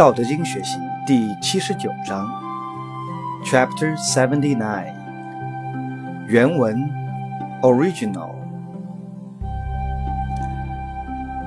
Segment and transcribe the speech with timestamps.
[0.00, 2.26] 道德经学习第七十九章
[3.44, 4.94] ，Chapter Seventy Nine，
[6.26, 6.90] 原文
[7.60, 8.30] Original，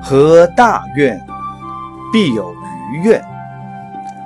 [0.00, 1.20] 和大愿，
[2.12, 2.54] 必有
[2.92, 3.20] 余愿，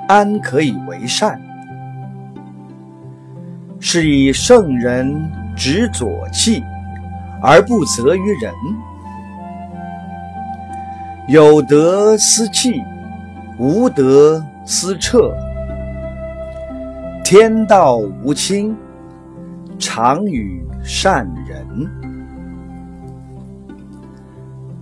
[0.07, 1.41] 安可以为善？
[3.79, 6.63] 是以圣人执左契，
[7.41, 8.53] 而不责于人。
[11.27, 12.83] 有德思气。
[13.59, 15.35] 无德思彻，
[17.25, 18.73] 天道无亲，
[19.77, 21.67] 常与善人。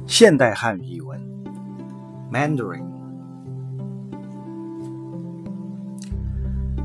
[0.05, 1.19] 现代汉语译文
[2.31, 2.85] ：Mandarin。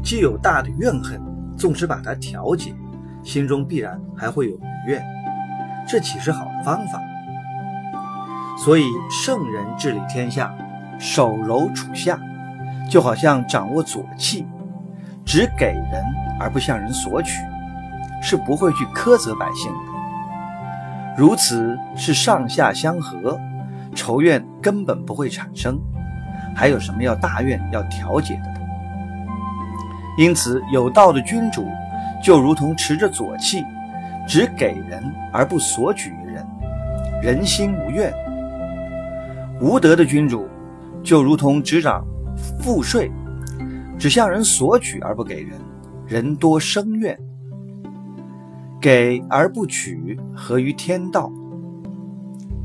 [0.03, 1.21] 既有大的怨恨，
[1.59, 2.75] 纵使把它调解，
[3.23, 5.05] 心中必然还会有余怨，
[5.87, 6.99] 这岂是好的方法？
[8.65, 10.51] 所以圣人治理天下。
[11.03, 12.17] 手柔处下，
[12.89, 14.47] 就好像掌握左气，
[15.25, 16.05] 只给人
[16.39, 17.43] 而不向人索取，
[18.23, 19.79] 是不会去苛责百姓的。
[21.17, 23.37] 如此是上下相合，
[23.97, 25.77] 仇怨根本不会产生，
[26.55, 28.53] 还有什么要大怨要调解的？
[30.17, 31.67] 因此，有道的君主
[32.23, 33.65] 就如同持着左气，
[34.25, 36.47] 只给人而不索取于人，
[37.21, 38.13] 人心无怨；
[39.61, 40.49] 无德的君主。
[41.03, 42.05] 就如同执掌
[42.61, 43.11] 赋税，
[43.99, 45.59] 只向人索取而不给人，
[46.07, 47.15] 人多生怨；
[48.81, 51.31] 给而不取，合于天道。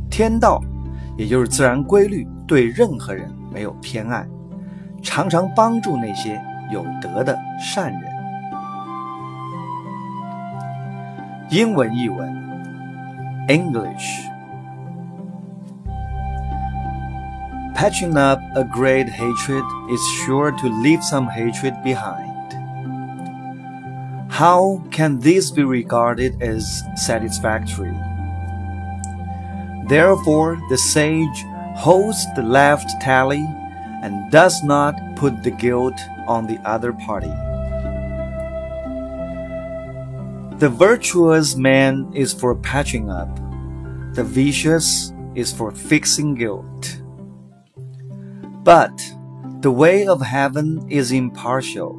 [0.09, 0.61] 天道
[1.17, 4.25] 也就是自然规律，对任何人没有偏爱，
[5.01, 6.41] 常常帮助那些
[6.71, 8.01] 有德的善人。
[11.49, 12.29] 英文译文
[13.47, 14.27] ：English。
[17.77, 22.33] Patching up a great hatred is sure to leave some hatred behind.
[24.31, 27.93] How can this be regarded as satisfactory?
[29.87, 31.45] Therefore, the sage
[31.75, 33.45] holds the left tally
[34.01, 37.29] and does not put the guilt on the other party.
[40.57, 43.29] The virtuous man is for patching up,
[44.15, 47.03] the vicious is for fixing guilt.
[48.67, 48.99] But
[49.61, 51.95] the way of heaven is impartial.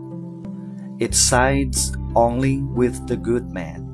[0.98, 3.87] It sides only with the good man.